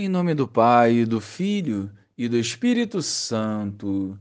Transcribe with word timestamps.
Em 0.00 0.08
nome 0.08 0.32
do 0.32 0.46
Pai, 0.46 1.04
do 1.04 1.20
Filho 1.20 1.90
e 2.16 2.28
do 2.28 2.38
Espírito 2.38 3.02
Santo. 3.02 4.16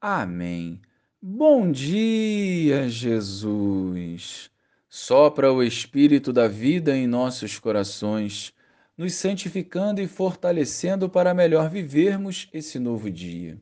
Amém. 0.00 0.80
Bom 1.20 1.70
dia, 1.70 2.88
Jesus. 2.88 4.50
Sopra 4.88 5.52
o 5.52 5.62
Espírito 5.62 6.32
da 6.32 6.48
vida 6.48 6.96
em 6.96 7.06
nossos 7.06 7.58
corações, 7.58 8.54
nos 8.96 9.12
santificando 9.12 10.00
e 10.00 10.08
fortalecendo 10.08 11.10
para 11.10 11.34
melhor 11.34 11.68
vivermos 11.68 12.48
esse 12.50 12.78
novo 12.78 13.10
dia. 13.10 13.60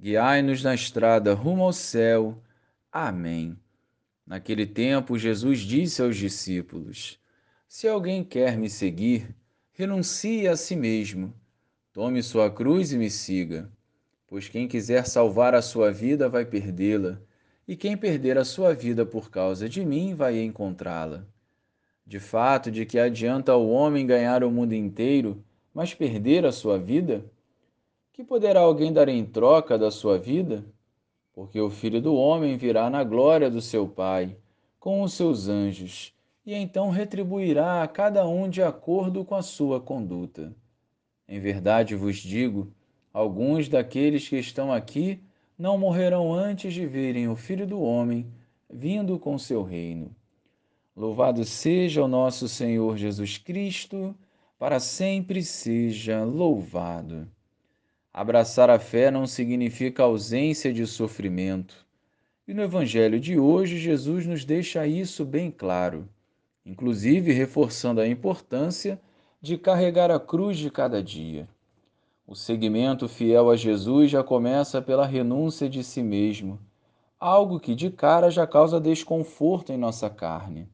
Guiai-nos 0.00 0.62
na 0.62 0.76
estrada 0.76 1.34
rumo 1.34 1.64
ao 1.64 1.72
céu. 1.72 2.40
Amém. 2.92 3.58
Naquele 4.24 4.64
tempo, 4.64 5.18
Jesus 5.18 5.58
disse 5.58 6.00
aos 6.00 6.16
discípulos: 6.16 7.18
Se 7.66 7.88
alguém 7.88 8.22
quer 8.22 8.56
me 8.56 8.70
seguir, 8.70 9.34
renuncie 9.78 10.48
a 10.48 10.56
si 10.56 10.74
mesmo, 10.74 11.32
tome 11.92 12.20
sua 12.20 12.50
cruz 12.50 12.92
e 12.92 12.98
me 12.98 13.08
siga. 13.08 13.70
Pois 14.26 14.48
quem 14.48 14.66
quiser 14.66 15.06
salvar 15.06 15.54
a 15.54 15.62
sua 15.62 15.92
vida 15.92 16.28
vai 16.28 16.44
perdê-la, 16.44 17.20
e 17.66 17.76
quem 17.76 17.96
perder 17.96 18.36
a 18.38 18.44
sua 18.44 18.74
vida 18.74 19.06
por 19.06 19.30
causa 19.30 19.68
de 19.68 19.84
mim 19.84 20.16
vai 20.16 20.42
encontrá-la. 20.42 21.24
De 22.04 22.18
fato, 22.18 22.72
de 22.72 22.84
que 22.84 22.98
adianta 22.98 23.54
o 23.54 23.70
homem 23.70 24.04
ganhar 24.04 24.42
o 24.42 24.50
mundo 24.50 24.72
inteiro, 24.72 25.44
mas 25.72 25.94
perder 25.94 26.44
a 26.44 26.50
sua 26.50 26.76
vida? 26.76 27.24
Que 28.12 28.24
poderá 28.24 28.58
alguém 28.58 28.92
dar 28.92 29.08
em 29.08 29.24
troca 29.24 29.78
da 29.78 29.92
sua 29.92 30.18
vida? 30.18 30.64
Porque 31.32 31.60
o 31.60 31.70
filho 31.70 32.02
do 32.02 32.16
homem 32.16 32.56
virá 32.56 32.90
na 32.90 33.04
glória 33.04 33.48
do 33.48 33.62
seu 33.62 33.86
Pai, 33.86 34.36
com 34.80 35.02
os 35.02 35.12
seus 35.12 35.48
anjos 35.48 36.17
e 36.48 36.54
então 36.54 36.88
retribuirá 36.88 37.82
a 37.82 37.86
cada 37.86 38.26
um 38.26 38.48
de 38.48 38.62
acordo 38.62 39.22
com 39.22 39.34
a 39.34 39.42
sua 39.42 39.78
conduta. 39.78 40.50
Em 41.28 41.38
verdade 41.38 41.94
vos 41.94 42.16
digo: 42.16 42.72
alguns 43.12 43.68
daqueles 43.68 44.26
que 44.26 44.38
estão 44.38 44.72
aqui 44.72 45.22
não 45.58 45.76
morrerão 45.76 46.32
antes 46.32 46.72
de 46.72 46.86
verem 46.86 47.28
o 47.28 47.36
Filho 47.36 47.66
do 47.66 47.82
Homem 47.82 48.32
vindo 48.70 49.18
com 49.18 49.36
seu 49.36 49.62
reino. 49.62 50.10
Louvado 50.96 51.44
seja 51.44 52.02
o 52.02 52.08
nosso 52.08 52.48
Senhor 52.48 52.96
Jesus 52.96 53.36
Cristo, 53.36 54.16
para 54.58 54.80
sempre 54.80 55.42
seja 55.42 56.24
louvado. 56.24 57.28
Abraçar 58.10 58.70
a 58.70 58.78
fé 58.78 59.10
não 59.10 59.26
significa 59.26 60.02
ausência 60.02 60.72
de 60.72 60.86
sofrimento. 60.86 61.86
E 62.46 62.54
no 62.54 62.62
Evangelho 62.62 63.20
de 63.20 63.38
hoje, 63.38 63.76
Jesus 63.76 64.24
nos 64.24 64.46
deixa 64.46 64.86
isso 64.86 65.26
bem 65.26 65.50
claro 65.50 66.08
inclusive 66.68 67.32
reforçando 67.32 67.98
a 67.98 68.06
importância 68.06 69.00
de 69.40 69.56
carregar 69.56 70.10
a 70.10 70.20
cruz 70.20 70.58
de 70.58 70.70
cada 70.70 71.02
dia. 71.02 71.48
O 72.26 72.34
seguimento 72.34 73.08
fiel 73.08 73.48
a 73.48 73.56
Jesus 73.56 74.10
já 74.10 74.22
começa 74.22 74.82
pela 74.82 75.06
renúncia 75.06 75.66
de 75.66 75.82
si 75.82 76.02
mesmo, 76.02 76.60
algo 77.18 77.58
que 77.58 77.74
de 77.74 77.90
cara 77.90 78.30
já 78.30 78.46
causa 78.46 78.78
desconforto 78.78 79.72
em 79.72 79.78
nossa 79.78 80.10
carne. 80.10 80.68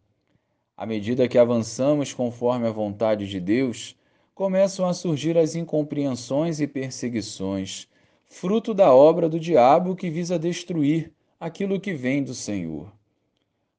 À 0.76 0.84
medida 0.84 1.28
que 1.28 1.38
avançamos 1.38 2.12
conforme 2.12 2.66
a 2.66 2.72
vontade 2.72 3.28
de 3.28 3.38
Deus, 3.38 3.96
começam 4.34 4.88
a 4.88 4.92
surgir 4.92 5.38
as 5.38 5.54
incompreensões 5.54 6.60
e 6.60 6.66
perseguições, 6.66 7.86
fruto 8.24 8.74
da 8.74 8.92
obra 8.92 9.28
do 9.28 9.38
diabo 9.38 9.94
que 9.94 10.10
visa 10.10 10.36
destruir 10.40 11.12
aquilo 11.38 11.78
que 11.78 11.94
vem 11.94 12.24
do 12.24 12.34
Senhor. 12.34 12.92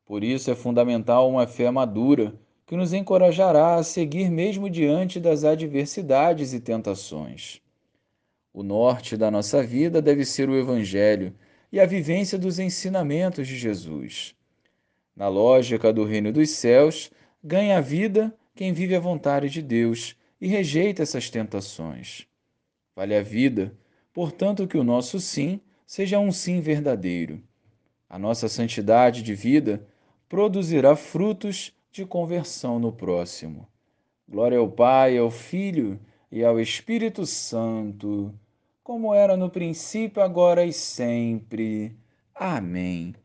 Por 0.05 0.23
isso 0.23 0.51
é 0.51 0.55
fundamental 0.55 1.29
uma 1.29 1.47
fé 1.47 1.71
madura, 1.71 2.33
que 2.65 2.75
nos 2.75 2.93
encorajará 2.93 3.75
a 3.75 3.83
seguir 3.83 4.29
mesmo 4.29 4.69
diante 4.69 5.19
das 5.19 5.43
adversidades 5.43 6.53
e 6.53 6.59
tentações. 6.59 7.61
O 8.53 8.63
norte 8.63 9.17
da 9.17 9.29
nossa 9.29 9.61
vida 9.63 10.01
deve 10.01 10.23
ser 10.23 10.49
o 10.49 10.57
Evangelho 10.57 11.33
e 11.71 11.79
a 11.79 11.85
vivência 11.85 12.37
dos 12.37 12.57
ensinamentos 12.57 13.47
de 13.47 13.57
Jesus. 13.57 14.35
Na 15.15 15.27
lógica 15.27 15.91
do 15.91 16.03
reino 16.03 16.31
dos 16.31 16.51
céus, 16.51 17.11
ganha 17.43 17.77
a 17.77 17.81
vida 17.81 18.33
quem 18.55 18.73
vive 18.73 18.95
a 18.95 18.99
vontade 18.99 19.49
de 19.49 19.61
Deus 19.61 20.15
e 20.39 20.47
rejeita 20.47 21.03
essas 21.03 21.29
tentações. 21.29 22.27
Vale 22.95 23.15
a 23.15 23.21
vida, 23.21 23.73
portanto, 24.13 24.67
que 24.67 24.77
o 24.77 24.83
nosso 24.83 25.19
sim 25.19 25.59
seja 25.85 26.19
um 26.19 26.31
sim 26.31 26.61
verdadeiro. 26.61 27.43
A 28.09 28.17
nossa 28.17 28.47
santidade 28.47 29.21
de 29.21 29.35
vida 29.35 29.85
produzirá 30.27 30.95
frutos 30.95 31.73
de 31.91 32.05
conversão 32.05 32.79
no 32.79 32.91
próximo. 32.91 33.67
Glória 34.27 34.57
ao 34.57 34.69
Pai, 34.69 35.17
ao 35.17 35.29
Filho 35.29 35.99
e 36.31 36.43
ao 36.43 36.59
Espírito 36.59 37.25
Santo, 37.25 38.33
como 38.83 39.13
era 39.13 39.37
no 39.37 39.49
princípio, 39.49 40.21
agora 40.21 40.65
e 40.65 40.73
sempre. 40.73 41.95
Amém. 42.33 43.15